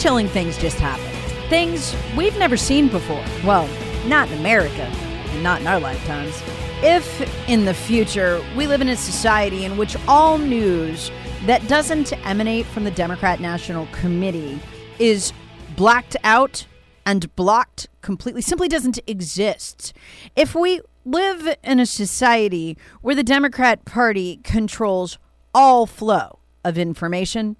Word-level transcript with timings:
Chilling 0.00 0.28
things 0.28 0.56
just 0.56 0.78
happened. 0.78 1.14
Things 1.50 1.94
we've 2.16 2.36
never 2.38 2.56
seen 2.56 2.88
before. 2.88 3.22
Well, 3.44 3.68
not 4.06 4.30
in 4.30 4.38
America, 4.38 4.82
and 4.82 5.42
not 5.42 5.60
in 5.60 5.66
our 5.66 5.78
lifetimes. 5.78 6.42
If 6.82 7.20
in 7.46 7.66
the 7.66 7.74
future 7.74 8.42
we 8.56 8.66
live 8.66 8.80
in 8.80 8.88
a 8.88 8.96
society 8.96 9.66
in 9.66 9.76
which 9.76 9.96
all 10.08 10.38
news 10.38 11.10
that 11.44 11.68
doesn't 11.68 12.14
emanate 12.26 12.64
from 12.64 12.84
the 12.84 12.90
Democrat 12.90 13.40
National 13.40 13.86
Committee 13.92 14.58
is 14.98 15.34
blacked 15.76 16.16
out 16.24 16.66
and 17.04 17.34
blocked 17.36 17.88
completely, 18.00 18.40
simply 18.40 18.68
doesn't 18.68 18.98
exist. 19.06 19.92
If 20.34 20.54
we 20.54 20.80
live 21.04 21.56
in 21.62 21.78
a 21.78 21.84
society 21.84 22.78
where 23.02 23.14
the 23.14 23.22
Democrat 23.22 23.84
Party 23.84 24.40
controls 24.44 25.18
all 25.54 25.84
flow 25.84 26.38
of 26.64 26.78
information, 26.78 27.56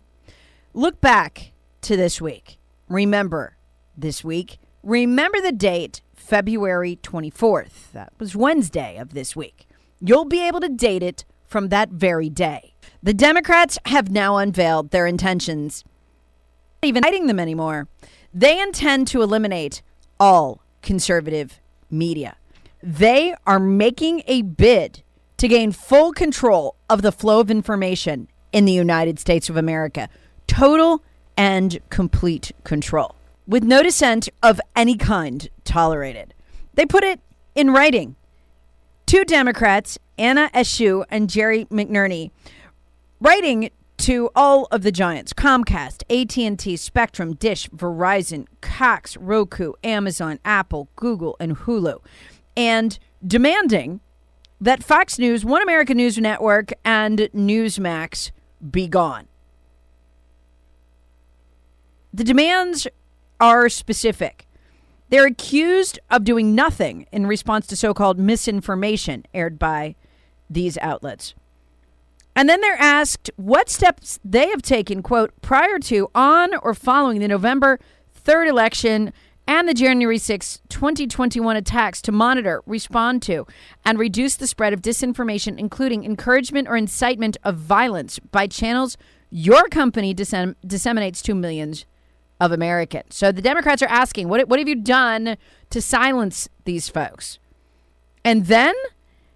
look 0.72 1.02
back 1.02 1.52
to 1.83 1.97
this 1.97 2.20
week. 2.20 2.59
Remember 2.89 3.56
this 3.97 4.25
week. 4.25 4.59
Remember 4.83 5.41
the 5.41 5.53
date, 5.53 6.00
February 6.14 6.98
24th. 7.03 7.92
That 7.92 8.12
was 8.19 8.34
Wednesday 8.34 8.97
of 8.97 9.14
this 9.14 9.37
week. 9.37 9.67
You'll 10.00 10.25
be 10.25 10.47
able 10.47 10.61
to 10.61 10.69
date 10.69 11.03
it 11.03 11.25
from 11.47 11.69
that 11.69 11.91
very 11.91 12.31
day. 12.31 12.75
The 13.03 13.14
Democrats 13.14 13.78
have 13.87 14.11
now 14.11 14.37
unveiled 14.37 14.91
their 14.91 15.06
intentions, 15.06 15.84
not 16.83 16.89
even 16.89 17.03
hiding 17.03 17.27
them 17.27 17.41
anymore. 17.41 17.89
They 18.33 18.61
intend 18.61 19.09
to 19.09 19.22
eliminate 19.22 19.83
all 20.19 20.62
conservative 20.83 21.61
media. 21.91 22.37
They 22.83 23.34
are 23.47 23.59
making 23.59 24.22
a 24.27 24.43
bid 24.43 25.03
to 25.38 25.49
gain 25.49 25.72
full 25.72 26.12
control 26.12 26.77
of 26.88 27.03
the 27.03 27.12
flow 27.12 27.41
of 27.41 27.50
information 27.50 28.28
in 28.53 28.65
the 28.65 28.72
United 28.72 29.19
States 29.19 29.50
of 29.50 29.56
America. 29.56 30.09
Total 30.47 31.03
and 31.36 31.80
complete 31.91 32.52
control, 32.64 33.14
with 33.46 33.64
no 33.64 33.82
dissent 33.82 34.28
of 34.42 34.60
any 34.76 34.96
kind 34.96 35.48
tolerated. 35.64 36.34
They 36.74 36.86
put 36.86 37.04
it 37.04 37.20
in 37.54 37.70
writing. 37.70 38.16
Two 39.06 39.24
Democrats, 39.24 39.98
Anna 40.18 40.50
Eshoo 40.54 41.04
and 41.10 41.28
Jerry 41.28 41.64
McNerney, 41.66 42.30
writing 43.20 43.70
to 43.98 44.30
all 44.34 44.66
of 44.70 44.82
the 44.82 44.92
giants 44.92 45.32
Comcast, 45.32 46.04
AT&T, 46.08 46.76
Spectrum, 46.76 47.34
Dish, 47.34 47.68
Verizon, 47.70 48.47
Cox, 48.60 49.16
Roku, 49.16 49.74
Amazon, 49.84 50.38
Apple, 50.44 50.88
Google, 50.97 51.36
and 51.38 51.56
Hulu, 51.56 51.98
and 52.56 52.98
demanding 53.26 54.00
that 54.60 54.82
Fox 54.82 55.18
News, 55.18 55.44
One 55.44 55.62
American 55.62 55.97
News 55.97 56.18
Network, 56.18 56.72
and 56.84 57.18
Newsmax 57.34 58.30
be 58.70 58.86
gone. 58.88 59.26
The 62.12 62.25
demands 62.25 62.88
are 63.38 63.69
specific. 63.69 64.47
They're 65.10 65.26
accused 65.26 65.98
of 66.10 66.25
doing 66.25 66.54
nothing 66.54 67.06
in 67.12 67.26
response 67.26 67.66
to 67.69 67.76
so 67.76 67.94
called 67.94 68.19
misinformation 68.19 69.25
aired 69.34 69.59
by 69.59 69.97
these 70.48 70.78
outlets. 70.78 71.34
And 72.34 72.48
then 72.48 72.60
they're 72.60 72.81
asked 72.81 73.31
what 73.37 73.69
steps 73.69 74.21
they 74.25 74.48
have 74.48 74.62
taken, 74.62 75.03
quote, 75.03 75.32
prior 75.43 75.78
to, 75.81 76.09
on, 76.15 76.54
or 76.62 76.75
following 76.75 77.19
the 77.19 77.28
November 77.28 77.78
3rd 78.25 78.48
election 78.48 79.12
and 79.47 79.69
the 79.69 79.75
January 79.75 80.19
6, 80.19 80.60
2021 80.69 81.56
attacks 81.56 82.00
to 82.03 82.12
monitor, 82.12 82.62
respond 82.66 83.21
to, 83.22 83.47
and 83.84 83.98
reduce 83.98 84.37
the 84.37 84.47
spread 84.47 84.72
of 84.72 84.81
disinformation, 84.81 85.59
including 85.59 86.04
encouragement 86.04 86.69
or 86.69 86.77
incitement 86.77 87.37
of 87.42 87.56
violence 87.56 88.21
by 88.21 88.47
channels 88.47 88.97
your 89.28 89.69
company 89.69 90.15
dissem- 90.15 90.54
disseminates 90.65 91.22
to 91.22 91.34
millions 91.34 91.84
of 92.41 92.53
Americans. 92.53 93.17
So 93.17 93.31
the 93.31 93.43
Democrats 93.43 93.83
are 93.83 93.89
asking, 93.89 94.28
what, 94.28 94.49
what 94.49 94.59
have 94.59 94.69
you 94.69 94.77
done 94.77 95.37
to 95.71 95.83
silence 95.83 96.49
these 96.65 96.89
folks? 96.89 97.39
And 98.25 98.47
then 98.47 98.75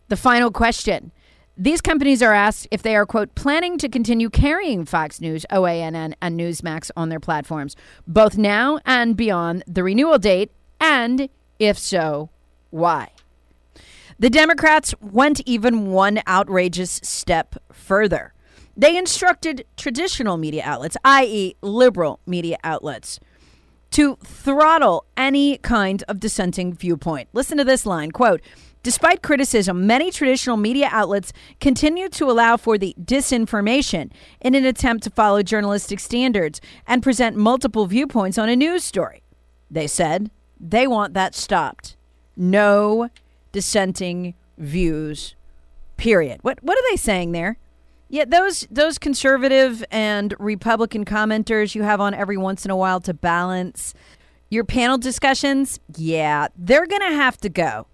the 0.09 0.17
final 0.17 0.51
question. 0.51 1.13
These 1.57 1.81
companies 1.81 2.21
are 2.21 2.33
asked 2.33 2.67
if 2.73 2.83
they 2.83 2.97
are, 2.97 3.07
quote, 3.07 3.37
planning 3.37 3.79
to 3.79 3.89
continue 3.89 4.29
carrying 4.29 4.85
Fox 4.85 5.21
News, 5.21 5.47
OANN, 5.53 6.15
and 6.21 6.41
Newsmax 6.41 6.91
on 6.97 7.11
their 7.11 7.21
platforms, 7.21 7.77
both 8.09 8.37
now 8.37 8.81
and 8.85 9.17
beyond 9.17 9.63
the 9.69 9.85
renewal 9.85 10.19
date, 10.19 10.51
and 10.81 11.29
if 11.61 11.79
so, 11.79 12.31
why? 12.71 13.13
The 14.19 14.31
Democrats 14.31 14.95
went 15.01 15.41
even 15.47 15.93
one 15.93 16.21
outrageous 16.27 17.01
step 17.05 17.55
further. 17.73 18.34
They 18.77 18.97
instructed 18.97 19.65
traditional 19.77 20.37
media 20.37 20.63
outlets, 20.65 20.97
i.e., 21.05 21.55
liberal 21.63 22.21
media 22.27 22.59
outlets, 22.65 23.21
to 23.93 24.17
throttle 24.25 25.05
any 25.17 25.59
kind 25.59 26.03
of 26.09 26.19
dissenting 26.19 26.73
viewpoint. 26.73 27.29
Listen 27.33 27.59
to 27.59 27.65
this 27.65 27.87
line 27.87 28.11
quote, 28.11 28.41
Despite 28.85 29.23
criticism, 29.23 29.87
many 29.87 30.11
traditional 30.11 30.59
media 30.59 30.91
outlets 30.93 31.33
continue 31.59 32.11
to 32.11 32.31
allow 32.31 32.59
for 32.59 32.77
the 32.77 32.95
disinformation 33.01 34.11
in 34.43 34.55
an 34.55 34.67
attempt 34.67 35.05
to 35.05 35.11
follow 35.11 35.43
journalistic 35.43 35.99
standards 35.99 36.61
and 36.87 37.03
present 37.03 37.35
multiple 37.35 37.87
viewpoints 37.87 38.37
on 38.37 38.51
a 38.51 38.55
news 38.55 38.85
story. 38.85 39.23
They 39.71 39.87
said 39.87 40.31
they 40.61 40.87
want 40.87 41.15
that 41.15 41.35
stopped. 41.35 41.97
No 42.37 43.09
dissenting 43.53 44.35
views, 44.59 45.35
period. 45.97 46.41
What, 46.43 46.63
what 46.63 46.77
are 46.77 46.91
they 46.91 46.97
saying 46.97 47.33
there? 47.33 47.57
Yeah, 48.09 48.25
those 48.27 48.67
those 48.71 48.99
conservative 48.99 49.85
and 49.91 50.35
Republican 50.39 51.05
commenters 51.05 51.75
you 51.75 51.83
have 51.83 52.01
on 52.01 52.15
every 52.15 52.37
once 52.37 52.65
in 52.65 52.71
a 52.71 52.77
while 52.77 53.01
to 53.01 53.15
balance 53.15 53.95
your 54.51 54.65
panel 54.65 54.99
discussions, 54.99 55.81
yeah, 55.97 56.49
they're 56.57 56.87
going 56.87 57.03
to 57.03 57.17
have 57.17 57.37
to 57.39 57.49
go. 57.49 57.87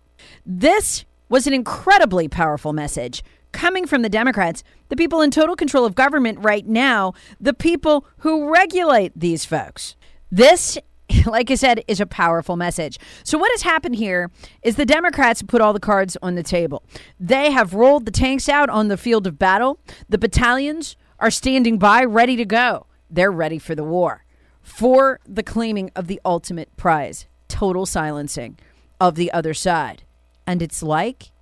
This 0.44 1.04
was 1.28 1.46
an 1.46 1.54
incredibly 1.54 2.28
powerful 2.28 2.72
message 2.72 3.22
coming 3.52 3.86
from 3.86 4.02
the 4.02 4.08
Democrats, 4.08 4.62
the 4.88 4.96
people 4.96 5.22
in 5.22 5.30
total 5.30 5.56
control 5.56 5.84
of 5.84 5.94
government 5.94 6.38
right 6.40 6.66
now, 6.66 7.14
the 7.40 7.54
people 7.54 8.06
who 8.18 8.52
regulate 8.52 9.12
these 9.16 9.44
folks. 9.44 9.96
This 10.30 10.78
like 11.26 11.50
I 11.50 11.54
said, 11.54 11.84
is 11.88 12.00
a 12.00 12.06
powerful 12.06 12.56
message. 12.56 12.98
So, 13.24 13.38
what 13.38 13.50
has 13.52 13.62
happened 13.62 13.96
here 13.96 14.30
is 14.62 14.76
the 14.76 14.86
Democrats 14.86 15.42
put 15.42 15.60
all 15.60 15.72
the 15.72 15.80
cards 15.80 16.16
on 16.22 16.34
the 16.34 16.42
table. 16.42 16.82
They 17.18 17.50
have 17.50 17.74
rolled 17.74 18.06
the 18.06 18.10
tanks 18.10 18.48
out 18.48 18.68
on 18.70 18.88
the 18.88 18.96
field 18.96 19.26
of 19.26 19.38
battle. 19.38 19.78
The 20.08 20.18
battalions 20.18 20.96
are 21.18 21.30
standing 21.30 21.78
by, 21.78 22.04
ready 22.04 22.36
to 22.36 22.44
go. 22.44 22.86
They're 23.10 23.32
ready 23.32 23.58
for 23.58 23.74
the 23.74 23.84
war, 23.84 24.24
for 24.62 25.20
the 25.26 25.42
claiming 25.42 25.90
of 25.94 26.06
the 26.06 26.20
ultimate 26.24 26.76
prize 26.76 27.26
total 27.48 27.84
silencing 27.84 28.58
of 29.00 29.16
the 29.16 29.32
other 29.32 29.52
side. 29.52 30.04
And 30.46 30.62
it's 30.62 30.82
like 30.82 31.32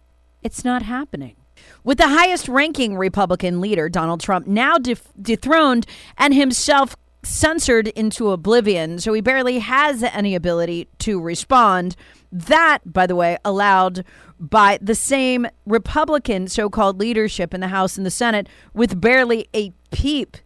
it's 0.43 0.65
not 0.65 0.83
happening. 0.83 1.37
With 1.85 1.99
the 1.99 2.09
highest 2.09 2.49
ranking 2.49 2.97
Republican 2.97 3.61
leader, 3.61 3.89
Donald 3.89 4.21
Trump, 4.21 4.47
now 4.47 4.79
def- 4.79 5.13
dethroned 5.21 5.87
and 6.17 6.33
himself 6.33 6.97
censored 7.29 7.89
into 7.89 8.31
oblivion, 8.31 8.99
so 8.99 9.13
he 9.13 9.21
barely 9.21 9.59
has 9.59 10.03
any 10.03 10.35
ability 10.35 10.89
to 10.99 11.21
respond. 11.21 11.95
That, 12.33 12.93
by 12.93 13.07
the 13.07 13.17
way, 13.17 13.39
allowed 13.45 14.05
by 14.41 14.79
the 14.81 14.95
same 14.95 15.47
Republican 15.67 16.49
so 16.49 16.71
called 16.71 16.99
leadership 16.99 17.53
in 17.53 17.61
the 17.61 17.69
House 17.69 17.97
and 17.97 18.07
the 18.07 18.11
Senate 18.11 18.49
with 18.73 19.01
barely 19.01 19.49
a 19.55 19.73
peep. 19.91 20.37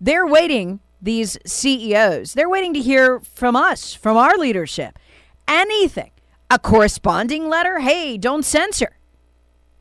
They're 0.00 0.26
waiting, 0.26 0.80
these 1.00 1.38
CEOs, 1.46 2.34
they're 2.34 2.48
waiting 2.48 2.74
to 2.74 2.80
hear 2.80 3.20
from 3.20 3.56
us, 3.56 3.94
from 3.94 4.16
our 4.16 4.36
leadership. 4.36 4.98
Anything. 5.46 6.10
A 6.50 6.58
corresponding 6.58 7.48
letter? 7.48 7.80
Hey, 7.80 8.16
don't 8.16 8.44
censor. 8.44 8.96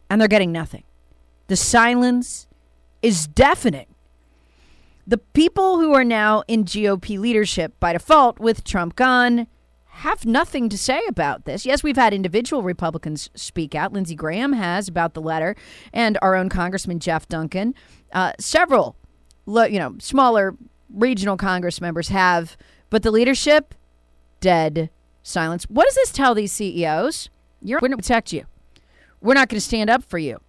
And 0.10 0.20
they're 0.20 0.28
getting 0.28 0.52
nothing. 0.52 0.84
The 1.48 1.56
silence 1.56 2.48
is 3.02 3.28
deafening. 3.28 3.88
The 5.10 5.18
people 5.18 5.80
who 5.80 5.94
are 5.94 6.04
now 6.04 6.44
in 6.50 6.66
GOP 6.66 7.18
leadership 7.18 7.74
by 7.80 7.94
default 7.94 8.40
with 8.40 8.66
Trump 8.66 8.98
gone 8.98 9.48
have 9.86 10.26
nothing 10.26 10.68
to 10.68 10.78
say 10.78 11.02
about 11.08 11.46
this. 11.46 11.66
Yes, 11.66 11.82
we've 11.82 11.96
had 11.96 12.14
individual 12.14 12.62
Republicans 12.62 13.30
speak 13.34 13.74
out. 13.74 13.94
Lindsey 13.94 14.16
Graham 14.16 14.52
has 14.52 14.90
about 14.90 15.14
the 15.14 15.22
letter, 15.22 15.56
and 15.94 16.18
our 16.22 16.36
own 16.36 16.50
Congressman 16.50 17.00
Jeff 17.00 17.26
Duncan. 17.30 17.74
Uh, 18.12 18.34
several, 18.38 18.98
you 19.48 19.80
know, 19.80 19.96
smaller 20.00 20.58
regional 20.94 21.38
Congress 21.38 21.80
members 21.80 22.10
have, 22.10 22.58
but 22.90 23.02
the 23.02 23.10
leadership, 23.10 23.74
dead 24.42 24.90
silence. 25.24 25.64
What 25.70 25.86
does 25.86 25.96
this 25.96 26.12
tell 26.12 26.36
these 26.36 26.52
CEOs? 26.52 27.30
You're 27.62 27.80
going 27.80 27.92
to 27.92 27.98
protect 27.98 28.34
you. 28.34 28.44
We're 29.22 29.36
not 29.36 29.48
going 29.48 29.58
to 29.58 29.66
stand 29.66 29.90
up 29.90 30.04
for 30.04 30.18
you. 30.18 30.42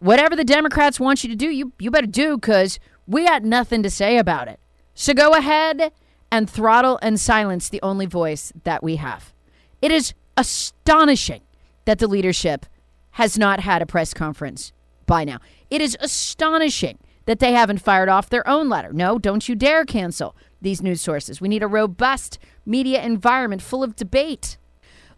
Whatever 0.00 0.36
the 0.36 0.44
Democrats 0.44 1.00
want 1.00 1.24
you 1.24 1.30
to 1.30 1.36
do, 1.36 1.48
you 1.48 1.72
you 1.78 1.90
better 1.90 2.06
do 2.06 2.36
because 2.36 2.78
we 3.06 3.24
got 3.24 3.42
nothing 3.42 3.82
to 3.82 3.90
say 3.90 4.18
about 4.18 4.48
it. 4.48 4.60
So 4.94 5.14
go 5.14 5.32
ahead 5.32 5.92
and 6.30 6.48
throttle 6.48 6.98
and 7.02 7.18
silence 7.20 7.68
the 7.68 7.82
only 7.82 8.06
voice 8.06 8.52
that 8.64 8.82
we 8.82 8.96
have. 8.96 9.32
It 9.80 9.90
is 9.90 10.14
astonishing 10.36 11.42
that 11.84 11.98
the 11.98 12.06
leadership 12.06 12.66
has 13.12 13.38
not 13.38 13.60
had 13.60 13.82
a 13.82 13.86
press 13.86 14.14
conference 14.14 14.72
by 15.06 15.24
now. 15.24 15.38
It 15.70 15.80
is 15.80 15.96
astonishing 16.00 16.98
that 17.26 17.38
they 17.38 17.52
haven't 17.52 17.78
fired 17.78 18.08
off 18.08 18.30
their 18.30 18.46
own 18.48 18.68
letter. 18.68 18.92
No, 18.92 19.18
don't 19.18 19.48
you 19.48 19.54
dare 19.54 19.84
cancel 19.84 20.34
these 20.60 20.82
news 20.82 21.00
sources. 21.00 21.40
We 21.40 21.48
need 21.48 21.62
a 21.62 21.68
robust 21.68 22.38
media 22.64 23.02
environment 23.02 23.62
full 23.62 23.82
of 23.82 23.96
debate. 23.96 24.56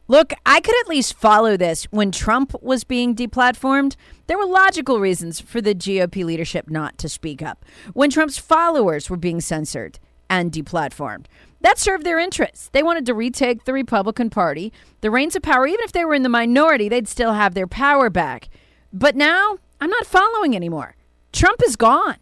Look, 0.06 0.34
I 0.44 0.60
could 0.60 0.74
at 0.80 0.88
least 0.88 1.14
follow 1.14 1.56
this 1.56 1.84
when 1.84 2.12
Trump 2.12 2.54
was 2.62 2.84
being 2.84 3.14
deplatformed. 3.14 3.96
There 4.26 4.38
were 4.38 4.44
logical 4.46 5.00
reasons 5.00 5.40
for 5.40 5.60
the 5.60 5.74
GOP 5.74 6.24
leadership 6.24 6.68
not 6.68 6.98
to 6.98 7.08
speak 7.08 7.40
up. 7.40 7.64
When 7.94 8.10
Trump's 8.10 8.38
followers 8.38 9.08
were 9.08 9.16
being 9.16 9.40
censored, 9.40 9.98
and 10.28 10.50
deplatformed. 10.52 11.26
That 11.60 11.78
served 11.78 12.04
their 12.04 12.18
interests. 12.18 12.68
They 12.72 12.82
wanted 12.82 13.06
to 13.06 13.14
retake 13.14 13.64
the 13.64 13.72
Republican 13.72 14.30
Party, 14.30 14.72
the 15.00 15.10
reins 15.10 15.36
of 15.36 15.42
power. 15.42 15.66
Even 15.66 15.84
if 15.84 15.92
they 15.92 16.04
were 16.04 16.14
in 16.14 16.22
the 16.22 16.28
minority, 16.28 16.88
they'd 16.88 17.08
still 17.08 17.32
have 17.32 17.54
their 17.54 17.66
power 17.66 18.10
back. 18.10 18.48
But 18.92 19.16
now, 19.16 19.58
I'm 19.80 19.90
not 19.90 20.06
following 20.06 20.54
anymore. 20.54 20.96
Trump 21.32 21.62
is 21.64 21.76
gone. 21.76 22.16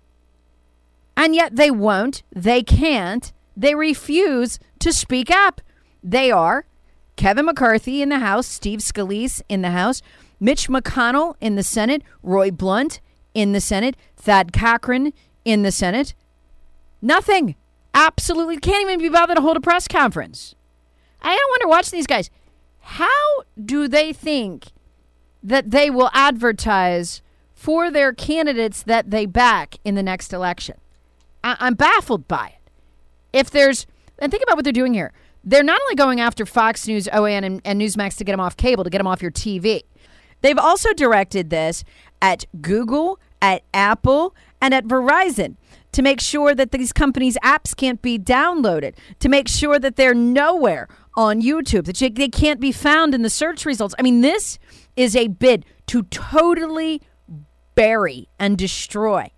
And 1.16 1.34
yet 1.34 1.56
they 1.56 1.70
won't, 1.70 2.22
they 2.34 2.62
can't, 2.62 3.32
they 3.56 3.74
refuse 3.74 4.58
to 4.78 4.92
speak 4.92 5.30
up. 5.30 5.60
They 6.02 6.30
are 6.30 6.66
Kevin 7.22 7.46
McCarthy 7.46 8.02
in 8.02 8.08
the 8.08 8.18
House, 8.18 8.48
Steve 8.48 8.80
Scalise 8.80 9.42
in 9.48 9.62
the 9.62 9.70
House, 9.70 10.02
Mitch 10.40 10.66
McConnell 10.68 11.36
in 11.40 11.54
the 11.54 11.62
Senate, 11.62 12.02
Roy 12.20 12.50
Blunt 12.50 13.00
in 13.32 13.52
the 13.52 13.60
Senate, 13.60 13.96
Thad 14.16 14.52
Cochran 14.52 15.12
in 15.44 15.62
the 15.62 15.70
Senate. 15.70 16.14
Nothing. 17.00 17.54
Absolutely 17.94 18.56
can't 18.56 18.82
even 18.82 18.98
be 18.98 19.08
bothered 19.08 19.36
to 19.36 19.40
hold 19.40 19.56
a 19.56 19.60
press 19.60 19.86
conference. 19.86 20.56
I 21.20 21.36
don't 21.36 21.50
wonder 21.52 21.68
watching 21.68 21.96
these 21.96 22.08
guys. 22.08 22.28
How 22.80 23.44
do 23.64 23.86
they 23.86 24.12
think 24.12 24.72
that 25.44 25.70
they 25.70 25.90
will 25.90 26.10
advertise 26.12 27.22
for 27.54 27.88
their 27.88 28.12
candidates 28.12 28.82
that 28.82 29.12
they 29.12 29.26
back 29.26 29.76
in 29.84 29.94
the 29.94 30.02
next 30.02 30.32
election? 30.32 30.76
I- 31.44 31.56
I'm 31.60 31.74
baffled 31.74 32.26
by 32.26 32.48
it. 32.48 32.70
If 33.32 33.48
there's, 33.48 33.86
and 34.18 34.32
think 34.32 34.42
about 34.42 34.56
what 34.56 34.64
they're 34.64 34.72
doing 34.72 34.92
here. 34.92 35.12
They're 35.44 35.62
not 35.62 35.80
only 35.80 35.94
going 35.96 36.20
after 36.20 36.46
Fox 36.46 36.86
News, 36.86 37.08
OAN, 37.12 37.44
and, 37.44 37.60
and 37.64 37.80
Newsmax 37.80 38.16
to 38.16 38.24
get 38.24 38.32
them 38.32 38.40
off 38.40 38.56
cable, 38.56 38.84
to 38.84 38.90
get 38.90 38.98
them 38.98 39.06
off 39.06 39.22
your 39.22 39.32
TV. 39.32 39.82
They've 40.40 40.58
also 40.58 40.92
directed 40.92 41.50
this 41.50 41.84
at 42.20 42.44
Google, 42.60 43.18
at 43.40 43.62
Apple, 43.74 44.34
and 44.60 44.72
at 44.72 44.84
Verizon 44.84 45.56
to 45.92 46.02
make 46.02 46.20
sure 46.20 46.54
that 46.54 46.70
these 46.72 46.92
companies' 46.92 47.36
apps 47.44 47.76
can't 47.76 48.00
be 48.00 48.18
downloaded, 48.18 48.94
to 49.20 49.28
make 49.28 49.46
sure 49.46 49.78
that 49.78 49.96
they're 49.96 50.14
nowhere 50.14 50.88
on 51.16 51.42
YouTube, 51.42 51.84
that 51.84 51.98
they 52.16 52.28
can't 52.28 52.60
be 52.60 52.72
found 52.72 53.14
in 53.14 53.22
the 53.22 53.30
search 53.30 53.66
results. 53.66 53.94
I 53.98 54.02
mean, 54.02 54.22
this 54.22 54.58
is 54.96 55.14
a 55.14 55.28
bid 55.28 55.66
to 55.88 56.04
totally 56.04 57.02
bury 57.74 58.28
and 58.38 58.56
destroy 58.56 59.30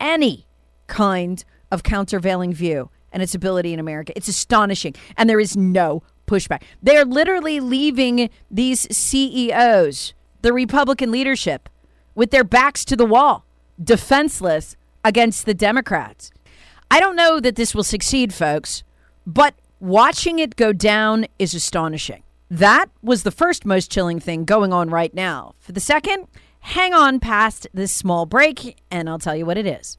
any 0.00 0.46
kind 0.86 1.44
of 1.70 1.82
countervailing 1.82 2.54
view 2.54 2.90
and 3.12 3.22
its 3.22 3.34
ability 3.34 3.72
in 3.72 3.80
America. 3.80 4.12
It's 4.16 4.28
astonishing. 4.28 4.94
And 5.16 5.28
there 5.28 5.40
is 5.40 5.56
no 5.56 6.02
pushback. 6.26 6.62
They're 6.82 7.04
literally 7.04 7.60
leaving 7.60 8.30
these 8.50 8.86
CEOs, 8.96 10.14
the 10.42 10.52
Republican 10.52 11.10
leadership, 11.10 11.68
with 12.14 12.30
their 12.30 12.44
backs 12.44 12.84
to 12.86 12.96
the 12.96 13.06
wall, 13.06 13.44
defenseless 13.82 14.76
against 15.04 15.46
the 15.46 15.54
Democrats. 15.54 16.30
I 16.90 17.00
don't 17.00 17.16
know 17.16 17.40
that 17.40 17.56
this 17.56 17.74
will 17.74 17.84
succeed, 17.84 18.32
folks, 18.32 18.82
but 19.26 19.54
watching 19.80 20.38
it 20.38 20.56
go 20.56 20.72
down 20.72 21.26
is 21.38 21.54
astonishing. 21.54 22.22
That 22.50 22.86
was 23.02 23.24
the 23.24 23.30
first 23.30 23.66
most 23.66 23.90
chilling 23.90 24.20
thing 24.20 24.44
going 24.44 24.72
on 24.72 24.88
right 24.88 25.12
now. 25.12 25.54
For 25.58 25.72
the 25.72 25.80
second, 25.80 26.28
hang 26.60 26.94
on 26.94 27.20
past 27.20 27.66
this 27.74 27.92
small 27.92 28.24
break, 28.24 28.80
and 28.90 29.08
I'll 29.08 29.18
tell 29.18 29.36
you 29.36 29.44
what 29.44 29.58
it 29.58 29.66
is. 29.66 29.98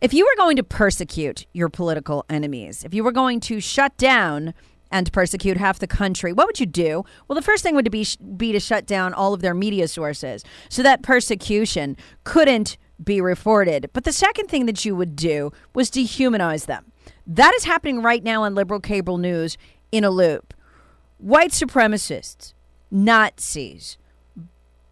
If 0.00 0.12
you 0.12 0.24
were 0.24 0.36
going 0.36 0.56
to 0.56 0.62
persecute 0.62 1.46
your 1.52 1.68
political 1.68 2.24
enemies, 2.28 2.84
if 2.84 2.92
you 2.92 3.02
were 3.02 3.12
going 3.12 3.40
to 3.40 3.60
shut 3.60 3.96
down 3.96 4.52
and 4.90 5.12
persecute 5.12 5.56
half 5.56 5.78
the 5.78 5.86
country, 5.86 6.32
what 6.32 6.46
would 6.46 6.60
you 6.60 6.66
do? 6.66 7.04
Well, 7.26 7.34
the 7.34 7.42
first 7.42 7.62
thing 7.62 7.74
would 7.74 7.90
be 7.90 8.06
be 8.36 8.52
to 8.52 8.60
shut 8.60 8.86
down 8.86 9.14
all 9.14 9.34
of 9.34 9.40
their 9.40 9.54
media 9.54 9.88
sources 9.88 10.44
so 10.68 10.82
that 10.82 11.02
persecution 11.02 11.96
couldn't 12.24 12.76
be 13.02 13.20
reported. 13.20 13.90
But 13.92 14.04
the 14.04 14.12
second 14.12 14.48
thing 14.48 14.66
that 14.66 14.84
you 14.84 14.94
would 14.94 15.16
do 15.16 15.50
was 15.74 15.90
dehumanize 15.90 16.66
them. 16.66 16.92
That 17.26 17.54
is 17.54 17.64
happening 17.64 18.02
right 18.02 18.22
now 18.22 18.42
on 18.44 18.54
liberal 18.54 18.80
cable 18.80 19.18
news 19.18 19.56
in 19.92 20.04
a 20.04 20.10
loop. 20.10 20.54
White 21.18 21.50
supremacists, 21.50 22.52
Nazis, 22.90 23.96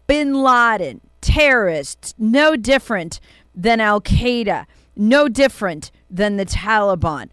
bin 0.07 0.33
Laden, 0.33 1.01
terrorists, 1.21 2.13
no 2.17 2.55
different 2.55 3.19
than 3.53 3.79
Al 3.79 4.01
Qaeda 4.01 4.65
no 4.95 5.27
different 5.27 5.91
than 6.09 6.37
the 6.37 6.45
Taliban. 6.45 7.29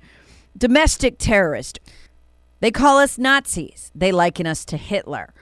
Domestic 0.57 1.17
terrorist. 1.19 1.81
They 2.61 2.71
call 2.71 2.99
us 2.99 3.19
Nazis. 3.19 3.91
They 3.95 4.13
liken 4.13 4.47
us 4.47 4.65
to 4.67 4.77
Hitler. 4.77 5.33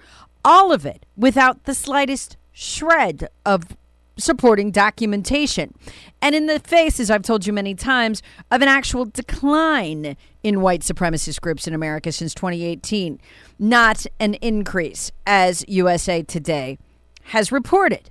All 0.45 0.73
of 0.73 0.87
it 0.87 1.05
without 1.17 1.65
the 1.65 1.75
slightest 1.75 2.37
shred 2.53 3.29
of 3.45 3.77
supporting 4.17 4.71
documentation. 4.71 5.75
And 6.23 6.35
in 6.35 6.47
the 6.47 6.61
face, 6.61 7.00
as 7.00 7.11
I've 7.11 7.23
told 7.23 7.47
you 7.47 7.53
many 7.53 7.75
times, 7.75 8.23
of 8.50 8.62
an 8.62 8.69
actual 8.69 9.07
decline 9.07 10.17
in 10.43 10.61
white 10.61 10.83
supremacist 10.83 11.41
groups 11.41 11.67
in 11.67 11.75
America 11.75 12.12
since 12.12 12.35
2018, 12.35 13.21
not 13.59 14.07
an 14.19 14.35
increase, 14.35 15.11
as 15.27 15.65
USA 15.69 16.23
Today 16.23 16.79
has 17.25 17.53
reported. 17.53 18.11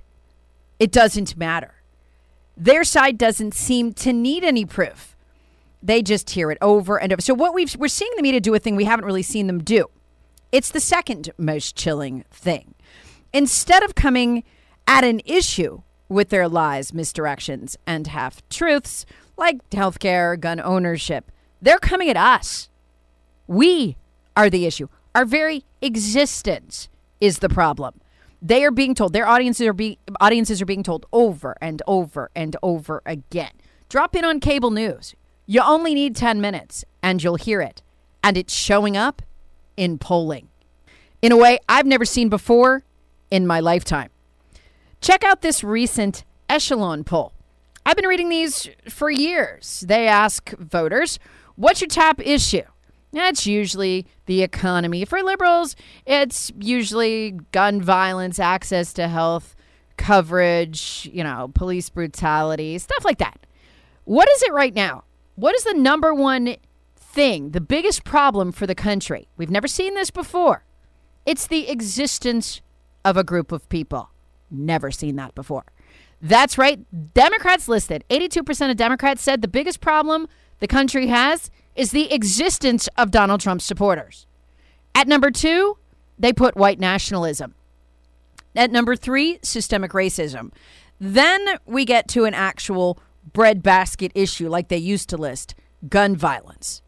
It 0.78 0.92
doesn't 0.92 1.36
matter. 1.36 1.74
Their 2.60 2.84
side 2.84 3.16
doesn't 3.16 3.54
seem 3.54 3.94
to 3.94 4.12
need 4.12 4.44
any 4.44 4.66
proof. 4.66 5.16
They 5.82 6.02
just 6.02 6.28
hear 6.28 6.50
it 6.50 6.58
over 6.60 7.00
and 7.00 7.10
over. 7.10 7.22
So 7.22 7.32
what 7.32 7.54
we've, 7.54 7.74
we're 7.76 7.88
seeing 7.88 8.12
the 8.16 8.22
media 8.22 8.38
do 8.38 8.54
a 8.54 8.58
thing 8.58 8.76
we 8.76 8.84
haven't 8.84 9.06
really 9.06 9.22
seen 9.22 9.46
them 9.46 9.60
do. 9.64 9.86
It's 10.52 10.70
the 10.70 10.78
second 10.78 11.30
most 11.38 11.74
chilling 11.74 12.26
thing. 12.30 12.74
Instead 13.32 13.82
of 13.82 13.94
coming 13.94 14.44
at 14.86 15.04
an 15.04 15.22
issue 15.24 15.80
with 16.10 16.28
their 16.28 16.50
lies, 16.50 16.90
misdirections, 16.90 17.76
and 17.86 18.08
half 18.08 18.46
truths, 18.50 19.06
like 19.38 19.66
healthcare, 19.70 20.38
gun 20.38 20.60
ownership, 20.60 21.32
they're 21.62 21.78
coming 21.78 22.10
at 22.10 22.16
us. 22.18 22.68
We 23.46 23.96
are 24.36 24.50
the 24.50 24.66
issue. 24.66 24.88
Our 25.14 25.24
very 25.24 25.64
existence 25.80 26.90
is 27.22 27.38
the 27.38 27.48
problem. 27.48 28.02
They 28.42 28.64
are 28.64 28.70
being 28.70 28.94
told, 28.94 29.12
their 29.12 29.26
audiences 29.26 29.66
are 29.66 29.72
being 29.72 29.96
audiences 30.20 30.62
are 30.62 30.66
being 30.66 30.82
told 30.82 31.06
over 31.12 31.56
and 31.60 31.82
over 31.86 32.30
and 32.34 32.56
over 32.62 33.02
again. 33.04 33.52
Drop 33.88 34.16
in 34.16 34.24
on 34.24 34.40
cable 34.40 34.70
news. 34.70 35.14
You 35.46 35.62
only 35.62 35.94
need 35.94 36.16
10 36.16 36.40
minutes 36.40 36.84
and 37.02 37.22
you'll 37.22 37.36
hear 37.36 37.60
it. 37.60 37.82
And 38.22 38.36
it's 38.36 38.54
showing 38.54 38.96
up 38.96 39.22
in 39.76 39.98
polling 39.98 40.48
in 41.22 41.32
a 41.32 41.36
way 41.36 41.58
I've 41.68 41.86
never 41.86 42.04
seen 42.04 42.28
before 42.28 42.84
in 43.30 43.46
my 43.46 43.60
lifetime. 43.60 44.10
Check 45.00 45.24
out 45.24 45.42
this 45.42 45.64
recent 45.64 46.24
Echelon 46.48 47.04
poll. 47.04 47.32
I've 47.84 47.96
been 47.96 48.06
reading 48.06 48.28
these 48.28 48.68
for 48.88 49.10
years. 49.10 49.84
They 49.86 50.06
ask 50.06 50.50
voters, 50.58 51.18
What's 51.56 51.80
your 51.80 51.88
top 51.88 52.20
issue? 52.24 52.62
That's 53.12 53.46
usually 53.46 54.06
the 54.26 54.42
economy. 54.42 55.04
For 55.04 55.22
liberals, 55.22 55.74
it's 56.06 56.52
usually 56.58 57.32
gun 57.52 57.82
violence, 57.82 58.38
access 58.38 58.92
to 58.94 59.08
health 59.08 59.56
coverage, 59.96 61.10
you 61.12 61.24
know, 61.24 61.50
police 61.54 61.90
brutality, 61.90 62.78
stuff 62.78 63.04
like 63.04 63.18
that. 63.18 63.46
What 64.04 64.28
is 64.30 64.42
it 64.42 64.52
right 64.52 64.74
now? 64.74 65.04
What 65.34 65.54
is 65.54 65.64
the 65.64 65.74
number 65.74 66.14
one 66.14 66.56
thing, 66.96 67.50
the 67.50 67.60
biggest 67.60 68.04
problem 68.04 68.52
for 68.52 68.66
the 68.66 68.74
country? 68.74 69.28
We've 69.36 69.50
never 69.50 69.68
seen 69.68 69.94
this 69.94 70.10
before. 70.10 70.64
It's 71.26 71.46
the 71.46 71.68
existence 71.68 72.60
of 73.04 73.16
a 73.16 73.24
group 73.24 73.52
of 73.52 73.68
people. 73.68 74.10
Never 74.50 74.90
seen 74.90 75.16
that 75.16 75.34
before. 75.34 75.64
That's 76.22 76.58
right. 76.58 76.80
Democrats 77.14 77.68
listed. 77.68 78.04
82% 78.10 78.70
of 78.70 78.76
Democrats 78.76 79.22
said 79.22 79.42
the 79.42 79.48
biggest 79.48 79.80
problem 79.80 80.28
the 80.60 80.66
country 80.66 81.06
has 81.06 81.50
is 81.74 81.90
the 81.90 82.12
existence 82.12 82.88
of 82.96 83.10
Donald 83.10 83.40
Trump 83.40 83.62
supporters. 83.62 84.26
At 84.94 85.08
number 85.08 85.30
two, 85.30 85.78
they 86.18 86.32
put 86.32 86.56
white 86.56 86.78
nationalism. 86.78 87.54
At 88.54 88.70
number 88.70 88.96
three, 88.96 89.38
systemic 89.42 89.92
racism. 89.92 90.52
Then 90.98 91.46
we 91.64 91.84
get 91.84 92.08
to 92.08 92.24
an 92.24 92.34
actual 92.34 92.98
breadbasket 93.32 94.12
issue 94.14 94.48
like 94.48 94.68
they 94.68 94.76
used 94.76 95.08
to 95.10 95.16
list 95.16 95.54
gun 95.88 96.16
violence. 96.16 96.82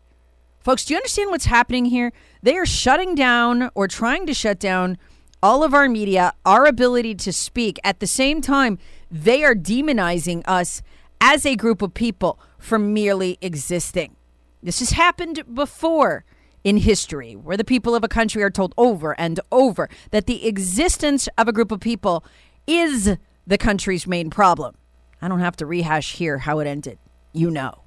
Folks, 0.61 0.85
do 0.85 0.95
you 0.95 0.99
understand 0.99 1.31
what's 1.31 1.47
happening 1.47 1.87
here? 1.87 2.13
They 2.43 2.57
are 2.57 2.67
shutting 2.67 3.15
down 3.15 3.71
or 3.75 3.89
trying 3.89 4.27
to 4.27 4.35
shut 4.35 4.61
down 4.61 4.99
all 5.43 5.65
of 5.65 5.75
our 5.75 5.89
media, 5.89 6.33
our 6.45 6.67
ability 6.67 7.17
to 7.17 7.33
speak. 7.33 7.81
At 7.83 8.01
the 8.01 8.07
same 8.07 8.41
time, 8.41 8.79
they 9.11 9.43
are 9.43 9.55
demonizing 9.55 10.43
us 10.47 10.83
as 11.21 11.45
a 11.45 11.57
group 11.57 11.83
of 11.83 11.95
people 11.95 12.39
for 12.59 12.79
merely 12.79 13.39
existing. 13.41 14.17
This 14.63 14.79
has 14.79 14.91
happened 14.91 15.43
before 15.53 16.25
in 16.65 16.77
history, 16.77 17.35
where 17.35 17.57
the 17.57 17.65
people 17.65 17.95
of 17.95 18.05
a 18.05 18.09
country 18.09 18.43
are 18.43 18.51
told 18.51 18.73
over 18.79 19.19
and 19.19 19.41
over 19.51 19.89
that 20.13 20.27
the 20.27 20.47
existence 20.47 21.29
of 21.37 21.49
a 21.49 21.53
group 21.53 21.73
of 21.73 21.81
people 21.81 22.25
is 22.67 23.17
the 23.47 23.59
country's 23.59 24.07
main 24.07 24.31
problem. 24.31 24.77
I 25.21 25.29
don't 25.29 25.41
have 25.41 25.57
to 25.57 25.67
rehash 25.67 26.15
here 26.15 26.39
how 26.39 26.61
it 26.61 26.67
ended. 26.67 26.99
You 27.33 27.51
know. 27.51 27.83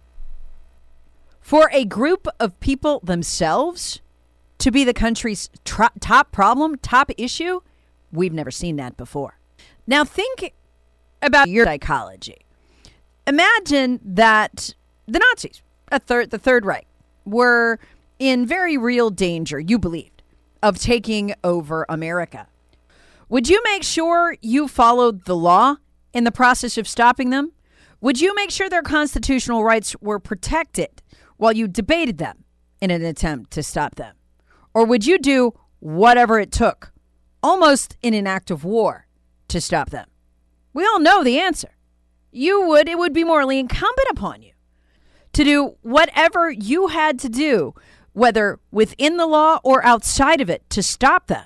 For 1.39 1.69
a 1.71 1.85
group 1.85 2.27
of 2.39 2.59
people 2.59 2.99
themselves 3.03 4.01
to 4.57 4.71
be 4.71 4.83
the 4.83 4.93
country's 4.93 5.49
tr- 5.63 5.83
top 5.99 6.31
problem, 6.31 6.77
top 6.77 7.11
issue, 7.17 7.59
we've 8.11 8.33
never 8.33 8.51
seen 8.51 8.77
that 8.77 8.97
before. 8.97 9.37
Now, 9.85 10.03
think 10.03 10.53
about 11.21 11.47
your 11.47 11.65
psychology. 11.65 12.37
Imagine 13.27 13.99
that 14.03 14.73
the 15.07 15.19
Nazis, 15.19 15.61
a 15.91 15.99
third, 15.99 16.31
the 16.31 16.37
Third 16.37 16.65
Reich, 16.65 16.87
were 17.25 17.79
in 18.19 18.45
very 18.45 18.77
real 18.77 19.09
danger, 19.09 19.59
you 19.59 19.77
believed, 19.77 20.23
of 20.63 20.79
taking 20.79 21.33
over 21.43 21.85
America. 21.89 22.47
Would 23.29 23.49
you 23.49 23.61
make 23.63 23.83
sure 23.83 24.37
you 24.41 24.67
followed 24.67 25.25
the 25.25 25.35
law 25.35 25.77
in 26.13 26.23
the 26.23 26.31
process 26.31 26.77
of 26.77 26.87
stopping 26.87 27.29
them? 27.29 27.51
Would 28.01 28.21
you 28.21 28.35
make 28.35 28.51
sure 28.51 28.69
their 28.69 28.83
constitutional 28.83 29.63
rights 29.63 29.95
were 29.99 30.19
protected 30.19 31.01
while 31.37 31.53
you 31.53 31.67
debated 31.67 32.17
them 32.17 32.43
in 32.81 32.91
an 32.91 33.03
attempt 33.03 33.51
to 33.51 33.63
stop 33.63 33.95
them? 33.95 34.15
Or 34.73 34.85
would 34.85 35.05
you 35.05 35.17
do 35.17 35.53
whatever 35.79 36.39
it 36.39 36.51
took, 36.51 36.91
almost 37.41 37.97
in 38.01 38.13
an 38.13 38.27
act 38.27 38.51
of 38.51 38.63
war, 38.63 39.07
to 39.47 39.59
stop 39.59 39.89
them? 39.89 40.07
We 40.73 40.85
all 40.85 40.99
know 40.99 41.23
the 41.23 41.39
answer. 41.39 41.69
You 42.31 42.67
would, 42.67 42.89
it 42.89 42.97
would 42.97 43.13
be 43.13 43.23
morally 43.23 43.59
incumbent 43.59 44.09
upon 44.11 44.41
you 44.41 44.51
to 45.35 45.43
do 45.43 45.75
whatever 45.81 46.49
you 46.49 46.87
had 46.87 47.19
to 47.19 47.29
do, 47.29 47.73
whether 48.13 48.57
within 48.71 49.17
the 49.17 49.27
law 49.27 49.59
or 49.65 49.85
outside 49.85 50.39
of 50.39 50.49
it, 50.49 50.67
to 50.69 50.81
stop 50.81 51.27
them. 51.27 51.45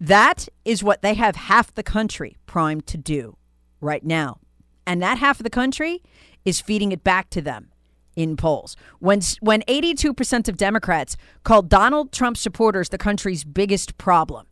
That 0.00 0.48
is 0.64 0.82
what 0.82 1.02
they 1.02 1.14
have 1.14 1.36
half 1.36 1.74
the 1.74 1.82
country 1.82 2.38
primed 2.46 2.86
to 2.86 2.96
do 2.96 3.36
right 3.80 4.04
now. 4.04 4.38
And 4.86 5.02
that 5.02 5.18
half 5.18 5.38
of 5.38 5.44
the 5.44 5.50
country 5.50 6.02
is 6.46 6.62
feeding 6.62 6.92
it 6.92 7.04
back 7.04 7.28
to 7.30 7.42
them 7.42 7.68
in 8.14 8.38
polls. 8.38 8.74
When 9.00 9.20
when 9.40 9.60
82% 9.62 10.48
of 10.48 10.56
Democrats 10.56 11.18
call 11.44 11.60
Donald 11.60 12.12
Trump 12.12 12.38
supporters 12.38 12.88
the 12.88 12.98
country's 12.98 13.44
biggest 13.44 13.98
problem. 13.98 14.46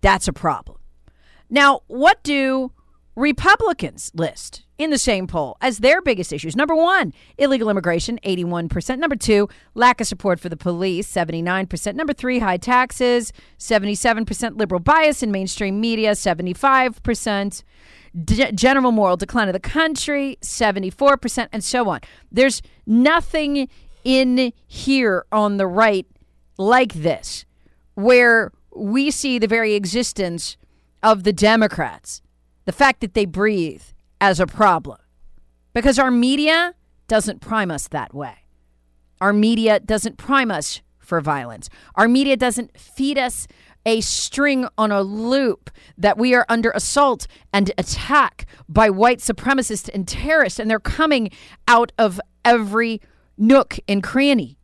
That's 0.00 0.26
a 0.26 0.32
problem. 0.32 0.78
Now, 1.48 1.82
what 1.86 2.24
do 2.24 2.72
Republicans 3.14 4.10
list 4.14 4.64
in 4.78 4.90
the 4.90 4.98
same 4.98 5.26
poll 5.26 5.56
as 5.60 5.78
their 5.78 6.00
biggest 6.00 6.32
issues. 6.32 6.56
Number 6.56 6.74
one, 6.74 7.12
illegal 7.36 7.68
immigration, 7.68 8.18
81%. 8.24 8.98
Number 8.98 9.16
two, 9.16 9.48
lack 9.74 10.00
of 10.00 10.06
support 10.06 10.40
for 10.40 10.48
the 10.48 10.56
police, 10.56 11.12
79%. 11.12 11.94
Number 11.94 12.14
three, 12.14 12.38
high 12.38 12.56
taxes, 12.56 13.32
77%. 13.58 14.58
Liberal 14.58 14.80
bias 14.80 15.22
in 15.22 15.30
mainstream 15.30 15.80
media, 15.80 16.12
75%. 16.12 17.62
D- 18.24 18.52
general 18.52 18.92
moral 18.92 19.16
decline 19.16 19.48
of 19.48 19.54
the 19.54 19.60
country, 19.60 20.38
74%, 20.42 21.48
and 21.52 21.64
so 21.64 21.88
on. 21.88 22.00
There's 22.30 22.60
nothing 22.86 23.68
in 24.04 24.52
here 24.66 25.24
on 25.32 25.56
the 25.56 25.66
right 25.66 26.06
like 26.58 26.92
this, 26.92 27.46
where 27.94 28.52
we 28.74 29.10
see 29.10 29.38
the 29.38 29.46
very 29.46 29.74
existence 29.74 30.56
of 31.02 31.24
the 31.24 31.32
Democrats 31.32 32.22
the 32.64 32.72
fact 32.72 33.00
that 33.00 33.14
they 33.14 33.24
breathe 33.24 33.82
as 34.20 34.40
a 34.40 34.46
problem 34.46 34.98
because 35.72 35.98
our 35.98 36.10
media 36.10 36.74
doesn't 37.08 37.40
prime 37.40 37.70
us 37.70 37.88
that 37.88 38.14
way. 38.14 38.34
Our 39.20 39.32
media 39.32 39.80
doesn't 39.80 40.16
prime 40.16 40.50
us 40.50 40.80
for 40.98 41.20
violence. 41.20 41.68
Our 41.94 42.08
media 42.08 42.36
doesn't 42.36 42.78
feed 42.78 43.18
us 43.18 43.46
a 43.84 44.00
string 44.00 44.66
on 44.78 44.92
a 44.92 45.02
loop 45.02 45.70
that 45.98 46.16
we 46.16 46.34
are 46.34 46.46
under 46.48 46.70
assault 46.70 47.26
and 47.52 47.70
attack 47.76 48.46
by 48.68 48.90
white 48.90 49.18
supremacists 49.18 49.90
and 49.92 50.06
terrorists, 50.06 50.58
and 50.58 50.70
they're 50.70 50.78
coming 50.78 51.30
out 51.66 51.92
of 51.98 52.20
every 52.44 53.00
nook 53.36 53.78
and 53.88 54.02
cranny. 54.02 54.56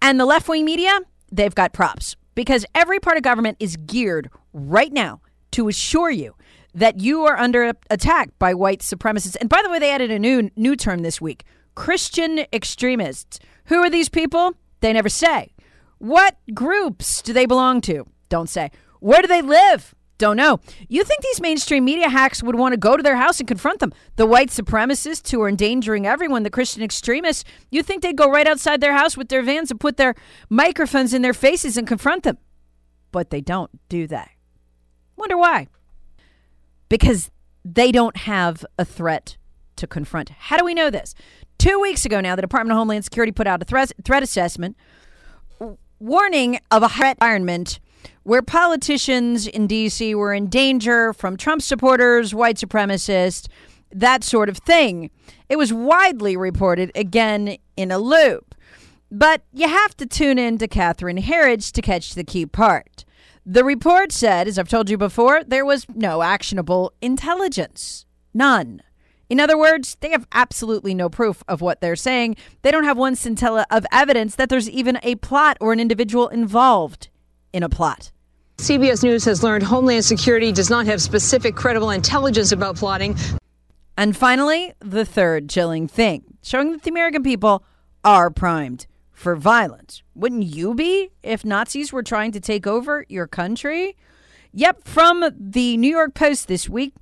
And 0.00 0.18
the 0.18 0.24
left 0.24 0.48
wing 0.48 0.64
media, 0.64 1.00
they've 1.30 1.54
got 1.54 1.72
props 1.72 2.16
because 2.34 2.64
every 2.74 2.98
part 2.98 3.16
of 3.16 3.22
government 3.22 3.58
is 3.60 3.76
geared 3.76 4.30
right 4.52 4.92
now 4.92 5.20
to 5.52 5.68
assure 5.68 6.10
you 6.10 6.34
that 6.74 7.00
you 7.00 7.24
are 7.24 7.38
under 7.38 7.72
attack 7.90 8.30
by 8.38 8.54
white 8.54 8.80
supremacists. 8.80 9.36
And 9.40 9.48
by 9.48 9.62
the 9.62 9.70
way, 9.70 9.78
they 9.78 9.90
added 9.90 10.10
a 10.10 10.18
new 10.18 10.50
new 10.56 10.76
term 10.76 11.00
this 11.00 11.20
week: 11.20 11.44
Christian 11.74 12.44
extremists. 12.52 13.38
Who 13.66 13.82
are 13.82 13.90
these 13.90 14.08
people? 14.08 14.54
They 14.80 14.92
never 14.92 15.08
say. 15.08 15.54
What 15.98 16.36
groups 16.54 17.22
do 17.22 17.32
they 17.32 17.46
belong 17.46 17.80
to? 17.82 18.06
Don't 18.28 18.48
say. 18.48 18.70
Where 19.00 19.22
do 19.22 19.28
they 19.28 19.42
live? 19.42 19.94
Don't 20.16 20.36
know. 20.36 20.60
You 20.88 21.02
think 21.02 21.22
these 21.22 21.40
mainstream 21.40 21.84
media 21.84 22.10
hacks 22.10 22.42
would 22.42 22.56
want 22.56 22.74
to 22.74 22.78
go 22.78 22.94
to 22.94 23.02
their 23.02 23.16
house 23.16 23.38
and 23.40 23.48
confront 23.48 23.80
them? 23.80 23.92
The 24.16 24.26
white 24.26 24.50
supremacists 24.50 25.30
who 25.30 25.40
are 25.40 25.48
endangering 25.48 26.06
everyone, 26.06 26.42
the 26.42 26.50
Christian 26.50 26.82
extremists, 26.82 27.44
you 27.70 27.82
think 27.82 28.02
they'd 28.02 28.16
go 28.16 28.30
right 28.30 28.46
outside 28.46 28.82
their 28.82 28.92
house 28.92 29.16
with 29.16 29.30
their 29.30 29.42
vans 29.42 29.70
and 29.70 29.80
put 29.80 29.96
their 29.96 30.14
microphones 30.50 31.14
in 31.14 31.22
their 31.22 31.32
faces 31.32 31.78
and 31.78 31.86
confront 31.88 32.24
them? 32.24 32.36
But 33.12 33.30
they 33.30 33.40
don't 33.40 33.70
do 33.88 34.06
that. 34.08 34.30
Wonder 35.16 35.38
why 35.38 35.68
because 36.90 37.30
they 37.64 37.90
don't 37.90 38.18
have 38.18 38.66
a 38.78 38.84
threat 38.84 39.38
to 39.76 39.86
confront. 39.86 40.28
How 40.28 40.58
do 40.58 40.64
we 40.66 40.74
know 40.74 40.90
this? 40.90 41.14
Two 41.58 41.80
weeks 41.80 42.04
ago 42.04 42.20
now, 42.20 42.36
the 42.36 42.42
Department 42.42 42.72
of 42.72 42.78
Homeland 42.78 43.04
Security 43.04 43.32
put 43.32 43.46
out 43.46 43.62
a 43.62 43.64
threat, 43.64 43.92
threat 44.04 44.22
assessment 44.22 44.76
warning 46.00 46.58
of 46.70 46.82
a 46.82 46.88
threat 46.88 47.18
environment 47.18 47.78
where 48.22 48.42
politicians 48.42 49.46
in 49.46 49.66
D.C. 49.66 50.14
were 50.14 50.32
in 50.32 50.48
danger 50.48 51.12
from 51.12 51.36
Trump 51.36 51.62
supporters, 51.62 52.34
white 52.34 52.56
supremacists, 52.56 53.46
that 53.92 54.24
sort 54.24 54.48
of 54.48 54.58
thing. 54.58 55.10
It 55.48 55.56
was 55.56 55.72
widely 55.72 56.36
reported, 56.36 56.90
again, 56.94 57.56
in 57.76 57.90
a 57.90 57.98
loop. 57.98 58.54
But 59.10 59.42
you 59.52 59.68
have 59.68 59.96
to 59.98 60.06
tune 60.06 60.38
in 60.38 60.58
to 60.58 60.68
Catherine 60.68 61.18
Herridge 61.18 61.72
to 61.72 61.82
catch 61.82 62.14
the 62.14 62.24
key 62.24 62.46
part. 62.46 63.04
The 63.46 63.64
report 63.64 64.12
said, 64.12 64.46
as 64.46 64.58
I've 64.58 64.68
told 64.68 64.90
you 64.90 64.98
before, 64.98 65.42
there 65.44 65.64
was 65.64 65.86
no 65.94 66.22
actionable 66.22 66.92
intelligence. 67.00 68.04
None. 68.34 68.82
In 69.30 69.40
other 69.40 69.56
words, 69.56 69.96
they 70.00 70.10
have 70.10 70.26
absolutely 70.32 70.92
no 70.92 71.08
proof 71.08 71.42
of 71.48 71.60
what 71.60 71.80
they're 71.80 71.96
saying. 71.96 72.36
They 72.62 72.70
don't 72.70 72.84
have 72.84 72.98
one 72.98 73.16
scintilla 73.16 73.64
of 73.70 73.86
evidence 73.92 74.34
that 74.36 74.48
there's 74.48 74.68
even 74.68 74.98
a 75.02 75.14
plot 75.16 75.56
or 75.60 75.72
an 75.72 75.80
individual 75.80 76.28
involved 76.28 77.08
in 77.52 77.62
a 77.62 77.68
plot. 77.68 78.10
CBS 78.58 79.02
News 79.02 79.24
has 79.24 79.42
learned 79.42 79.62
Homeland 79.62 80.04
Security 80.04 80.52
does 80.52 80.68
not 80.68 80.84
have 80.86 81.00
specific 81.00 81.54
credible 81.56 81.90
intelligence 81.90 82.52
about 82.52 82.76
plotting. 82.76 83.16
And 83.96 84.16
finally, 84.16 84.74
the 84.80 85.04
third 85.04 85.48
chilling 85.48 85.88
thing 85.88 86.24
showing 86.42 86.72
that 86.72 86.82
the 86.82 86.90
American 86.90 87.22
people 87.22 87.64
are 88.04 88.30
primed 88.30 88.86
for 89.20 89.36
violence. 89.36 90.02
Wouldn't 90.14 90.44
you 90.44 90.74
be 90.74 91.10
if 91.22 91.44
Nazis 91.44 91.92
were 91.92 92.02
trying 92.02 92.32
to 92.32 92.40
take 92.40 92.66
over 92.66 93.04
your 93.10 93.26
country? 93.26 93.94
Yep, 94.54 94.88
from 94.88 95.30
the 95.38 95.76
New 95.76 95.90
York 95.90 96.14
Post 96.14 96.48
this 96.48 96.70
week, 96.70 96.94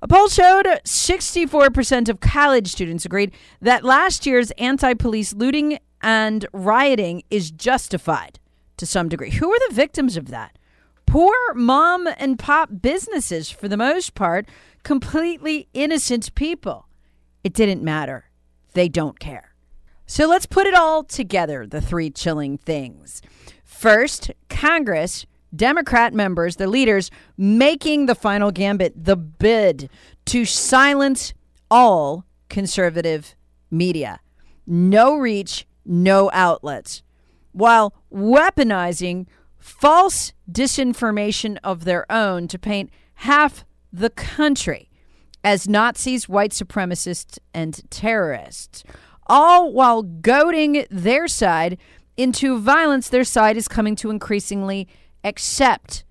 a 0.00 0.08
poll 0.08 0.28
showed 0.28 0.64
64% 0.64 2.08
of 2.08 2.20
college 2.20 2.68
students 2.68 3.04
agreed 3.04 3.30
that 3.60 3.84
last 3.84 4.24
year's 4.24 4.52
anti 4.52 4.94
police 4.94 5.34
looting 5.34 5.78
and 6.00 6.46
rioting 6.54 7.22
is 7.30 7.50
justified 7.50 8.40
to 8.78 8.86
some 8.86 9.10
degree. 9.10 9.32
Who 9.32 9.52
are 9.52 9.68
the 9.68 9.74
victims 9.74 10.16
of 10.16 10.28
that? 10.28 10.58
Poor 11.04 11.36
mom 11.54 12.08
and 12.16 12.38
pop 12.38 12.70
businesses, 12.80 13.50
for 13.50 13.68
the 13.68 13.76
most 13.76 14.14
part, 14.14 14.48
completely 14.82 15.68
innocent 15.74 16.34
people. 16.34 16.88
It 17.44 17.52
didn't 17.52 17.82
matter. 17.82 18.30
They 18.72 18.88
don't 18.88 19.20
care. 19.20 19.55
So 20.06 20.28
let's 20.28 20.46
put 20.46 20.66
it 20.66 20.74
all 20.74 21.02
together 21.02 21.66
the 21.66 21.80
three 21.80 22.10
chilling 22.10 22.58
things. 22.58 23.20
First, 23.64 24.30
Congress, 24.48 25.26
Democrat 25.54 26.14
members, 26.14 26.56
the 26.56 26.68
leaders, 26.68 27.10
making 27.36 28.06
the 28.06 28.14
final 28.14 28.52
gambit, 28.52 29.04
the 29.04 29.16
bid 29.16 29.90
to 30.26 30.44
silence 30.44 31.34
all 31.70 32.24
conservative 32.48 33.34
media. 33.70 34.20
No 34.66 35.16
reach, 35.16 35.66
no 35.84 36.30
outlets, 36.32 37.02
while 37.52 37.92
weaponizing 38.12 39.26
false 39.58 40.32
disinformation 40.50 41.58
of 41.64 41.84
their 41.84 42.10
own 42.10 42.46
to 42.48 42.58
paint 42.58 42.90
half 43.14 43.64
the 43.92 44.10
country 44.10 44.88
as 45.42 45.68
Nazis, 45.68 46.28
white 46.28 46.50
supremacists, 46.50 47.38
and 47.54 47.88
terrorists 47.90 48.84
all 49.26 49.72
while 49.72 50.02
goading 50.02 50.86
their 50.90 51.28
side 51.28 51.78
into 52.16 52.58
violence 52.58 53.08
their 53.08 53.24
side 53.24 53.56
is 53.56 53.68
coming 53.68 53.94
to 53.96 54.10
increasingly 54.10 54.88
accept 55.24 56.04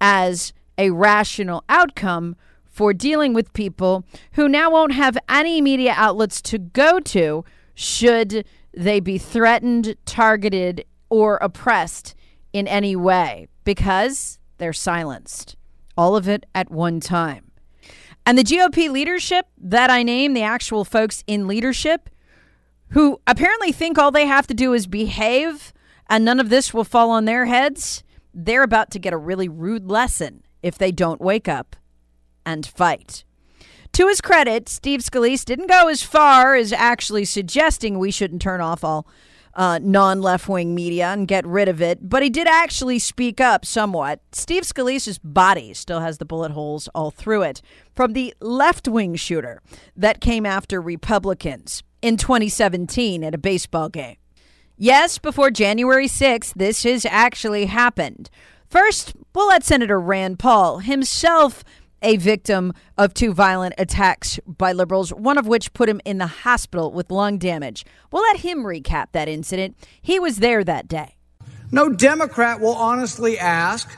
as 0.00 0.52
a 0.78 0.90
rational 0.90 1.64
outcome 1.68 2.36
for 2.66 2.94
dealing 2.94 3.34
with 3.34 3.52
people 3.52 4.04
who 4.32 4.48
now 4.48 4.70
won't 4.70 4.92
have 4.92 5.18
any 5.28 5.60
media 5.60 5.92
outlets 5.96 6.40
to 6.40 6.56
go 6.56 7.00
to 7.00 7.44
should 7.74 8.44
they 8.72 9.00
be 9.00 9.18
threatened, 9.18 9.96
targeted, 10.06 10.84
or 11.08 11.38
oppressed 11.42 12.14
in 12.52 12.68
any 12.68 12.94
way 12.94 13.48
because 13.64 14.38
they're 14.58 14.72
silenced. 14.72 15.56
All 15.96 16.16
of 16.16 16.28
it 16.28 16.46
at 16.54 16.70
one 16.70 17.00
time. 17.00 17.50
And 18.24 18.38
the 18.38 18.44
GOP 18.44 18.90
leadership 18.90 19.46
that 19.58 19.90
I 19.90 20.02
name, 20.02 20.34
the 20.34 20.42
actual 20.42 20.84
folks 20.84 21.24
in 21.26 21.46
leadership, 21.46 22.08
who 22.90 23.20
apparently 23.26 23.72
think 23.72 23.98
all 23.98 24.10
they 24.10 24.26
have 24.26 24.46
to 24.48 24.54
do 24.54 24.72
is 24.72 24.86
behave 24.86 25.72
and 26.08 26.24
none 26.24 26.40
of 26.40 26.48
this 26.50 26.74
will 26.74 26.84
fall 26.84 27.10
on 27.10 27.24
their 27.24 27.46
heads, 27.46 28.02
they're 28.34 28.64
about 28.64 28.90
to 28.90 28.98
get 28.98 29.12
a 29.12 29.18
really 29.18 29.48
rude 29.48 29.88
lesson 29.88 30.42
if 30.62 30.76
they 30.76 30.90
don't 30.90 31.20
wake 31.20 31.48
up 31.48 31.76
and 32.44 32.66
fight. 32.66 33.24
To 33.92 34.08
his 34.08 34.20
credit, 34.20 34.68
Steve 34.68 35.00
Scalise 35.00 35.44
didn't 35.44 35.68
go 35.68 35.88
as 35.88 36.02
far 36.02 36.56
as 36.56 36.72
actually 36.72 37.24
suggesting 37.24 37.98
we 37.98 38.10
shouldn't 38.10 38.42
turn 38.42 38.60
off 38.60 38.84
all 38.84 39.06
uh, 39.54 39.80
non 39.82 40.22
left 40.22 40.48
wing 40.48 40.74
media 40.74 41.08
and 41.08 41.26
get 41.26 41.44
rid 41.46 41.68
of 41.68 41.82
it, 41.82 42.08
but 42.08 42.22
he 42.22 42.30
did 42.30 42.46
actually 42.46 42.98
speak 42.98 43.40
up 43.40 43.64
somewhat. 43.64 44.20
Steve 44.32 44.62
Scalise's 44.62 45.18
body 45.18 45.74
still 45.74 46.00
has 46.00 46.18
the 46.18 46.24
bullet 46.24 46.52
holes 46.52 46.88
all 46.94 47.10
through 47.10 47.42
it 47.42 47.60
from 47.94 48.12
the 48.12 48.32
left 48.40 48.86
wing 48.86 49.16
shooter 49.16 49.60
that 49.96 50.20
came 50.20 50.46
after 50.46 50.80
Republicans 50.80 51.82
in 52.02 52.16
2017 52.16 53.24
at 53.24 53.34
a 53.34 53.38
baseball 53.38 53.88
game. 53.88 54.16
Yes, 54.76 55.18
before 55.18 55.50
January 55.50 56.06
6th, 56.06 56.54
this 56.54 56.84
has 56.84 57.04
actually 57.04 57.66
happened. 57.66 58.30
First, 58.68 59.14
we'll 59.34 59.48
let 59.48 59.64
Senator 59.64 60.00
Rand 60.00 60.38
Paul, 60.38 60.78
himself 60.78 61.64
a 62.02 62.16
victim 62.16 62.72
of 62.96 63.12
two 63.12 63.32
violent 63.32 63.74
attacks 63.76 64.40
by 64.46 64.72
liberals, 64.72 65.12
one 65.12 65.38
of 65.38 65.46
which 65.46 65.72
put 65.74 65.88
him 65.88 66.00
in 66.04 66.18
the 66.18 66.26
hospital 66.26 66.92
with 66.92 67.10
lung 67.10 67.38
damage. 67.38 67.84
We'll 68.10 68.22
let 68.22 68.38
him 68.38 68.64
recap 68.64 69.06
that 69.12 69.28
incident. 69.28 69.76
He 70.00 70.18
was 70.18 70.38
there 70.38 70.64
that 70.64 70.88
day. 70.88 71.16
No 71.70 71.90
Democrat 71.90 72.60
will 72.60 72.74
honestly 72.74 73.38
ask 73.38 73.88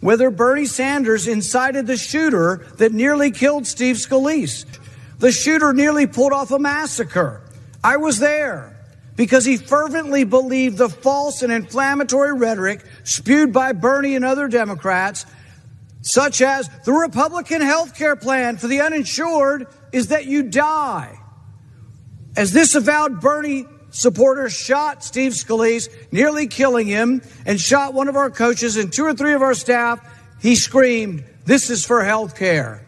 whether 0.00 0.30
Bernie 0.30 0.64
Sanders 0.64 1.28
incited 1.28 1.86
the 1.86 1.96
shooter 1.96 2.66
that 2.78 2.92
nearly 2.92 3.30
killed 3.30 3.66
Steve 3.66 3.96
Scalise. 3.96 4.64
The 5.20 5.32
shooter 5.32 5.74
nearly 5.74 6.06
pulled 6.06 6.32
off 6.32 6.50
a 6.50 6.58
massacre. 6.58 7.42
I 7.84 7.98
was 7.98 8.18
there 8.18 8.74
because 9.16 9.44
he 9.44 9.58
fervently 9.58 10.24
believed 10.24 10.78
the 10.78 10.88
false 10.88 11.42
and 11.42 11.52
inflammatory 11.52 12.32
rhetoric 12.32 12.82
spewed 13.04 13.52
by 13.52 13.72
Bernie 13.72 14.16
and 14.16 14.24
other 14.24 14.48
Democrats, 14.48 15.26
such 16.00 16.40
as 16.40 16.70
the 16.86 16.92
Republican 16.92 17.60
health 17.60 17.94
care 17.94 18.16
plan 18.16 18.56
for 18.56 18.66
the 18.66 18.80
uninsured 18.80 19.66
is 19.92 20.08
that 20.08 20.24
you 20.24 20.44
die. 20.44 21.20
As 22.34 22.52
this 22.52 22.74
avowed 22.74 23.20
Bernie 23.20 23.66
supporter 23.90 24.48
shot 24.48 25.04
Steve 25.04 25.32
Scalise, 25.32 25.90
nearly 26.10 26.46
killing 26.46 26.86
him, 26.86 27.20
and 27.44 27.60
shot 27.60 27.92
one 27.92 28.08
of 28.08 28.16
our 28.16 28.30
coaches 28.30 28.78
and 28.78 28.90
two 28.90 29.04
or 29.04 29.12
three 29.12 29.34
of 29.34 29.42
our 29.42 29.52
staff, 29.52 30.00
he 30.40 30.56
screamed, 30.56 31.24
This 31.44 31.68
is 31.68 31.84
for 31.84 32.02
health 32.02 32.36
care. 32.36 32.86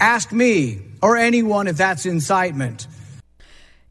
Ask 0.00 0.32
me 0.32 0.80
or 1.04 1.18
anyone 1.18 1.66
if 1.66 1.76
that's 1.76 2.06
incitement. 2.06 2.86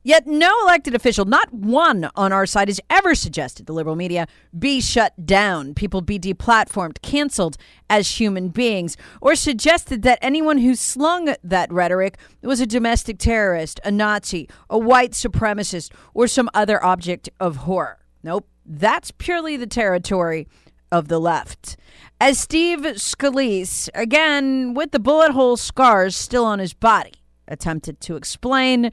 Yet 0.02 0.26
no 0.26 0.52
elected 0.64 0.96
official, 0.96 1.26
not 1.26 1.54
one 1.54 2.10
on 2.16 2.34
our 2.34 2.48
side, 2.48 2.70
has 2.70 2.82
ever 2.90 3.14
suggested 3.14 3.68
the 3.68 3.74
liberal 3.74 3.96
media 3.96 4.26
be 4.58 4.82
shut 4.82 5.14
down, 5.24 5.76
people 5.76 6.02
be 6.02 6.18
deplatformed, 6.18 7.02
canceled 7.04 7.56
as 7.88 8.20
human 8.20 8.50
beings, 8.50 8.98
or 9.22 9.36
suggested 9.36 10.02
that 10.02 10.18
anyone 10.24 10.58
who 10.58 10.74
slung 10.74 11.36
that 11.44 11.72
rhetoric 11.72 12.18
was 12.42 12.60
a 12.60 12.66
domestic 12.66 13.20
terrorist, 13.20 13.80
a 13.86 13.92
Nazi, 13.92 14.50
a 14.68 14.80
white 14.80 15.12
supremacist, 15.12 15.94
or 16.16 16.28
some 16.28 16.50
other 16.56 16.84
object 16.84 17.30
of 17.40 17.58
horror. 17.58 18.00
Nope, 18.24 18.48
that's 18.66 19.12
purely 19.12 19.56
the 19.56 19.68
territory 19.68 20.48
of 20.92 21.10
the 21.10 21.20
left. 21.20 21.78
As 22.22 22.40
Steve 22.40 22.80
Scalise, 22.80 23.90
again 23.94 24.74
with 24.74 24.92
the 24.92 25.00
bullet 25.00 25.32
hole 25.32 25.58
scars 25.58 26.16
still 26.16 26.46
on 26.46 26.60
his 26.60 26.74
body, 26.74 27.14
attempted 27.48 28.00
to 28.02 28.16
explain 28.16 28.92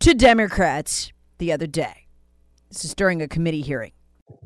to 0.00 0.14
Democrats 0.14 1.12
the 1.38 1.52
other 1.52 1.66
day. 1.66 2.06
This 2.68 2.84
is 2.84 2.94
during 2.94 3.22
a 3.22 3.28
committee 3.28 3.62
hearing. 3.62 3.92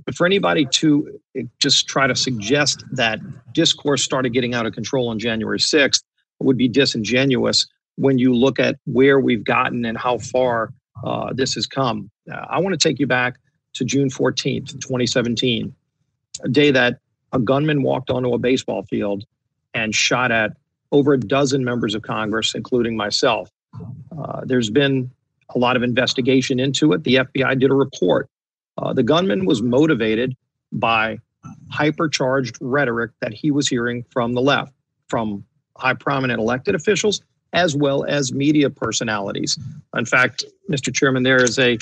But 0.04 0.14
for 0.14 0.26
anybody 0.26 0.66
to 0.66 1.18
just 1.58 1.88
try 1.88 2.06
to 2.06 2.14
suggest 2.14 2.84
that 2.92 3.18
discourse 3.52 4.02
started 4.02 4.30
getting 4.32 4.54
out 4.54 4.66
of 4.66 4.72
control 4.72 5.08
on 5.08 5.18
January 5.18 5.58
6th 5.58 6.02
would 6.40 6.56
be 6.56 6.68
disingenuous 6.68 7.66
when 7.96 8.18
you 8.18 8.34
look 8.34 8.58
at 8.58 8.76
where 8.84 9.20
we've 9.20 9.44
gotten 9.44 9.84
and 9.84 9.98
how 9.98 10.18
far 10.18 10.72
uh, 11.04 11.32
this 11.32 11.54
has 11.54 11.66
come. 11.66 12.10
Uh, 12.30 12.46
I 12.48 12.60
want 12.60 12.78
to 12.78 12.88
take 12.88 12.98
you 12.98 13.06
back 13.06 13.36
to 13.74 13.84
June 13.84 14.08
14th, 14.08 14.80
2017, 14.80 15.74
a 16.44 16.48
day 16.48 16.70
that 16.70 16.98
a 17.32 17.38
gunman 17.38 17.82
walked 17.82 18.10
onto 18.10 18.32
a 18.32 18.38
baseball 18.38 18.82
field 18.84 19.24
and 19.74 19.94
shot 19.94 20.30
at 20.30 20.52
over 20.90 21.14
a 21.14 21.20
dozen 21.20 21.64
members 21.64 21.94
of 21.94 22.02
Congress, 22.02 22.54
including 22.54 22.96
myself. 22.96 23.50
Uh, 24.16 24.42
there's 24.44 24.70
been 24.70 25.10
a 25.54 25.58
lot 25.58 25.76
of 25.76 25.82
investigation 25.82 26.60
into 26.60 26.92
it. 26.92 27.04
The 27.04 27.16
FBI 27.16 27.58
did 27.58 27.70
a 27.70 27.74
report. 27.74 28.28
Uh, 28.76 28.92
the 28.92 29.02
gunman 29.02 29.46
was 29.46 29.62
motivated 29.62 30.36
by 30.72 31.18
hypercharged 31.72 32.58
rhetoric 32.60 33.10
that 33.20 33.32
he 33.32 33.50
was 33.50 33.68
hearing 33.68 34.04
from 34.10 34.34
the 34.34 34.40
left, 34.40 34.72
from 35.08 35.44
high 35.76 35.94
prominent 35.94 36.40
elected 36.40 36.74
officials 36.74 37.22
as 37.52 37.76
well 37.76 38.04
as 38.04 38.32
media 38.32 38.70
personalities. 38.70 39.58
In 39.96 40.06
fact, 40.06 40.44
Mr. 40.70 40.94
Chairman, 40.94 41.22
there 41.22 41.42
is 41.42 41.58
a 41.58 41.78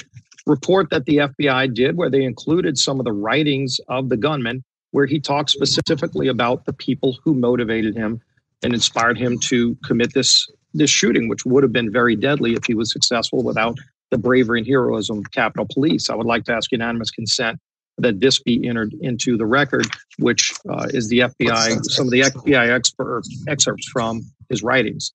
report 0.47 0.91
that 0.91 1.05
the 1.07 1.19
FBI 1.19 1.73
did 1.75 1.97
where 1.97 2.11
they 2.11 2.25
included 2.25 2.77
some 2.79 2.99
of 2.99 3.05
the 3.05 3.13
writings 3.13 3.81
of 3.89 4.09
the 4.09 4.17
gunman, 4.17 4.65
where 4.91 5.07
he 5.07 5.21
talks 5.21 5.53
specifically 5.53 6.29
about 6.29 6.65
the 6.65 6.73
people 6.73 7.19
who 7.25 7.35
motivated 7.35 7.97
him 7.97 8.21
and 8.63 8.75
inspired 8.75 9.19
him 9.19 9.39
to 9.39 9.77
commit 9.85 10.13
this 10.15 10.49
this 10.73 10.91
shooting, 10.91 11.29
which 11.29 11.45
would 11.45 11.65
have 11.65 11.73
been 11.73 11.91
very 11.91 12.15
deadly 12.15 12.55
if 12.55 12.65
he 12.65 12.75
was 12.75 12.93
successful 12.93 13.43
without 13.43 13.77
the 14.11 14.19
bravery 14.19 14.61
and 14.61 14.67
heroism 14.67 15.19
of 15.19 15.31
Capitol 15.33 15.67
Police. 15.73 16.11
I 16.11 16.15
would 16.15 16.27
like 16.27 16.45
to 16.45 16.53
ask 16.53 16.71
unanimous 16.71 17.11
consent 17.11 17.59
that 17.99 18.21
this 18.21 18.41
be 18.41 18.67
entered 18.67 18.95
into 19.01 19.37
the 19.37 19.47
record, 19.47 19.87
which 20.19 20.53
uh, 20.69 20.87
is 20.91 21.09
the 21.09 21.21
FBI, 21.21 21.85
some 21.85 22.07
of 22.07 22.13
the 22.13 22.21
FBI 22.21 22.71
expert, 22.71 23.23
excerpts 23.49 23.89
from 23.89 24.23
his 24.49 24.63
writings. 24.63 25.13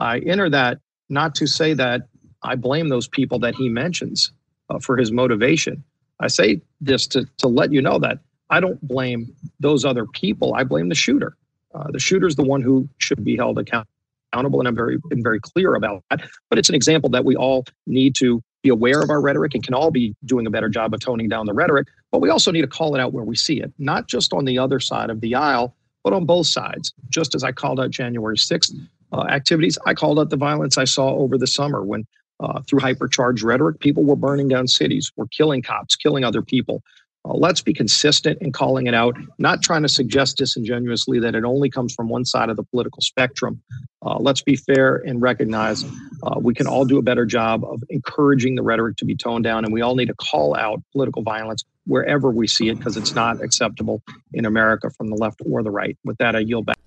I 0.00 0.18
enter 0.20 0.48
that 0.50 0.78
not 1.08 1.34
to 1.36 1.46
say 1.46 1.74
that 1.74 2.02
I 2.42 2.54
blame 2.54 2.88
those 2.88 3.08
people 3.08 3.38
that 3.40 3.54
he 3.54 3.68
mentions 3.68 4.32
uh, 4.70 4.78
for 4.78 4.96
his 4.96 5.10
motivation. 5.10 5.82
I 6.20 6.28
say 6.28 6.62
this 6.80 7.06
to, 7.08 7.26
to 7.38 7.48
let 7.48 7.72
you 7.72 7.82
know 7.82 7.98
that 7.98 8.18
I 8.50 8.60
don't 8.60 8.80
blame 8.86 9.34
those 9.60 9.84
other 9.84 10.06
people. 10.06 10.54
I 10.54 10.64
blame 10.64 10.88
the 10.88 10.94
shooter. 10.94 11.36
Uh, 11.74 11.90
the 11.90 11.98
shooter 11.98 12.26
is 12.26 12.36
the 12.36 12.42
one 12.42 12.62
who 12.62 12.88
should 12.98 13.24
be 13.24 13.36
held 13.36 13.58
account- 13.58 13.88
accountable, 14.32 14.60
and 14.60 14.68
I'm 14.68 14.74
very 14.74 14.98
been 15.08 15.22
very 15.22 15.40
clear 15.40 15.74
about 15.74 16.02
that. 16.10 16.28
But 16.48 16.58
it's 16.58 16.68
an 16.68 16.74
example 16.74 17.10
that 17.10 17.24
we 17.24 17.36
all 17.36 17.64
need 17.86 18.14
to 18.16 18.42
be 18.62 18.70
aware 18.70 19.00
of 19.02 19.10
our 19.10 19.20
rhetoric 19.20 19.54
and 19.54 19.62
can 19.62 19.74
all 19.74 19.90
be 19.90 20.14
doing 20.24 20.46
a 20.46 20.50
better 20.50 20.68
job 20.68 20.92
of 20.94 21.00
toning 21.00 21.28
down 21.28 21.46
the 21.46 21.52
rhetoric. 21.52 21.88
But 22.10 22.20
we 22.20 22.30
also 22.30 22.50
need 22.50 22.62
to 22.62 22.66
call 22.66 22.94
it 22.94 23.00
out 23.00 23.12
where 23.12 23.24
we 23.24 23.36
see 23.36 23.60
it, 23.60 23.72
not 23.78 24.08
just 24.08 24.32
on 24.32 24.44
the 24.44 24.58
other 24.58 24.80
side 24.80 25.10
of 25.10 25.20
the 25.20 25.34
aisle, 25.34 25.76
but 26.02 26.12
on 26.12 26.24
both 26.24 26.46
sides. 26.46 26.92
Just 27.08 27.34
as 27.34 27.44
I 27.44 27.52
called 27.52 27.78
out 27.78 27.90
January 27.90 28.36
6th 28.36 28.74
uh, 29.12 29.22
activities, 29.28 29.78
I 29.86 29.94
called 29.94 30.18
out 30.18 30.30
the 30.30 30.36
violence 30.36 30.78
I 30.78 30.84
saw 30.84 31.10
over 31.10 31.38
the 31.38 31.46
summer 31.46 31.84
when 31.84 32.06
uh, 32.40 32.62
through 32.62 32.80
hypercharged 32.80 33.44
rhetoric, 33.44 33.80
people 33.80 34.04
were 34.04 34.16
burning 34.16 34.48
down 34.48 34.68
cities, 34.68 35.10
were 35.16 35.26
killing 35.26 35.62
cops, 35.62 35.96
killing 35.96 36.24
other 36.24 36.42
people. 36.42 36.82
Uh, 37.24 37.34
let's 37.34 37.60
be 37.60 37.74
consistent 37.74 38.38
in 38.40 38.52
calling 38.52 38.86
it 38.86 38.94
out, 38.94 39.16
not 39.38 39.62
trying 39.62 39.82
to 39.82 39.88
suggest 39.88 40.36
disingenuously 40.36 41.18
that 41.18 41.34
it 41.34 41.44
only 41.44 41.68
comes 41.68 41.94
from 41.94 42.08
one 42.08 42.24
side 42.24 42.48
of 42.48 42.56
the 42.56 42.62
political 42.62 43.02
spectrum. 43.02 43.60
Uh, 44.02 44.16
let's 44.18 44.40
be 44.40 44.54
fair 44.56 44.96
and 44.96 45.20
recognize 45.20 45.84
uh, 46.22 46.38
we 46.38 46.54
can 46.54 46.66
all 46.66 46.84
do 46.84 46.98
a 46.98 47.02
better 47.02 47.26
job 47.26 47.64
of 47.64 47.82
encouraging 47.90 48.54
the 48.54 48.62
rhetoric 48.62 48.96
to 48.96 49.04
be 49.04 49.16
toned 49.16 49.44
down, 49.44 49.64
and 49.64 49.74
we 49.74 49.80
all 49.80 49.96
need 49.96 50.06
to 50.06 50.14
call 50.14 50.54
out 50.56 50.80
political 50.92 51.22
violence 51.22 51.64
wherever 51.86 52.30
we 52.30 52.46
see 52.46 52.68
it 52.68 52.76
because 52.76 52.96
it's 52.96 53.14
not 53.14 53.42
acceptable 53.42 54.02
in 54.32 54.44
America 54.44 54.90
from 54.90 55.08
the 55.08 55.16
left 55.16 55.40
or 55.44 55.62
the 55.62 55.70
right. 55.70 55.98
With 56.04 56.18
that, 56.18 56.36
I 56.36 56.40
yield 56.40 56.66
back. 56.66 56.78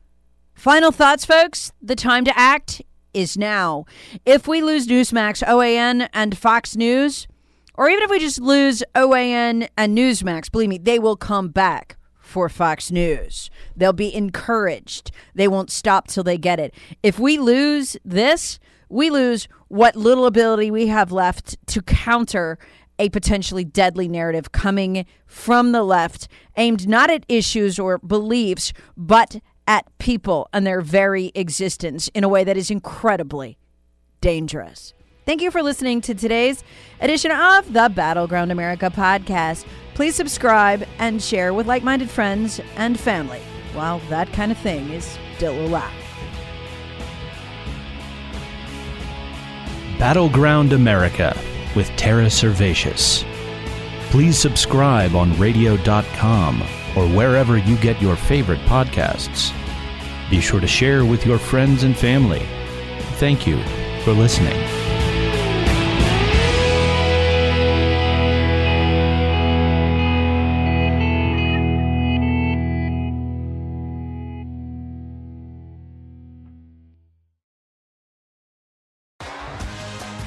Final 0.55 0.91
thoughts, 0.91 1.25
folks. 1.25 1.71
The 1.81 1.95
time 1.95 2.23
to 2.25 2.37
act 2.37 2.81
is 3.13 3.37
now. 3.37 3.85
If 4.25 4.47
we 4.47 4.61
lose 4.61 4.87
Newsmax, 4.87 5.43
OAN, 5.43 6.07
and 6.13 6.37
Fox 6.37 6.75
News, 6.75 7.27
or 7.75 7.89
even 7.89 8.03
if 8.03 8.10
we 8.10 8.19
just 8.19 8.39
lose 8.39 8.84
OAN 8.95 9.67
and 9.77 9.97
Newsmax, 9.97 10.51
believe 10.51 10.69
me, 10.69 10.77
they 10.77 10.99
will 10.99 11.15
come 11.15 11.49
back 11.49 11.97
for 12.19 12.47
Fox 12.47 12.91
News. 12.91 13.49
They'll 13.75 13.93
be 13.93 14.13
encouraged. 14.13 15.12
They 15.36 15.47
won't 15.47 15.71
stop 15.71 16.07
till 16.07 16.23
they 16.23 16.38
get 16.38 16.60
it. 16.60 16.73
If 17.03 17.19
we 17.19 17.38
lose 17.38 17.97
this, 18.05 18.60
we 18.89 19.10
lose 19.10 19.47
what 19.67 19.95
little 19.95 20.25
ability 20.25 20.71
we 20.71 20.88
have 20.88 21.12
left 21.12 21.57
to 21.67 21.81
counter 21.81 22.57
a 22.99 23.10
potentially 23.10 23.65
deadly 23.65 24.07
narrative 24.07 24.51
coming 24.51 25.05
from 25.25 25.71
the 25.71 25.84
left 25.84 26.27
aimed 26.55 26.88
not 26.88 27.10
at 27.10 27.25
issues 27.27 27.79
or 27.79 27.97
beliefs, 27.97 28.73
but 28.95 29.38
at 29.67 29.86
people 29.97 30.47
and 30.53 30.67
their 30.67 30.81
very 30.81 31.31
existence 31.34 32.10
in 32.13 32.23
a 32.23 32.29
way 32.29 32.43
that 32.43 32.57
is 32.57 32.69
incredibly 32.69 33.57
dangerous. 34.19 34.93
Thank 35.31 35.41
you 35.41 35.49
for 35.49 35.63
listening 35.63 36.01
to 36.01 36.13
today's 36.13 36.61
edition 36.99 37.31
of 37.31 37.71
the 37.71 37.87
Battleground 37.87 38.51
America 38.51 38.91
podcast. 38.93 39.65
Please 39.93 40.13
subscribe 40.13 40.85
and 40.99 41.23
share 41.23 41.53
with 41.53 41.67
like 41.67 41.83
minded 41.83 42.09
friends 42.09 42.59
and 42.75 42.99
family 42.99 43.39
while 43.71 43.99
that 44.09 44.33
kind 44.33 44.51
of 44.51 44.57
thing 44.57 44.89
is 44.89 45.17
still 45.37 45.57
allowed. 45.65 45.89
Battleground 49.97 50.73
America 50.73 51.33
with 51.77 51.87
Tara 51.95 52.25
Servatius. 52.25 53.23
Please 54.09 54.37
subscribe 54.37 55.15
on 55.15 55.39
radio.com 55.39 56.61
or 56.97 57.07
wherever 57.07 57.57
you 57.57 57.77
get 57.77 58.01
your 58.01 58.17
favorite 58.17 58.59
podcasts. 58.65 59.53
Be 60.29 60.41
sure 60.41 60.59
to 60.59 60.67
share 60.67 61.05
with 61.05 61.25
your 61.25 61.37
friends 61.37 61.83
and 61.83 61.95
family. 61.95 62.45
Thank 63.15 63.47
you 63.47 63.63
for 64.03 64.11
listening. 64.11 64.80